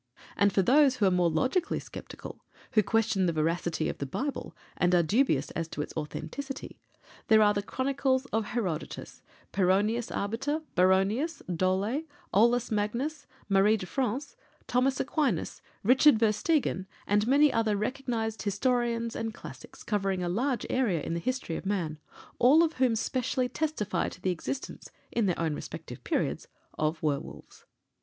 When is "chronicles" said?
7.61-8.25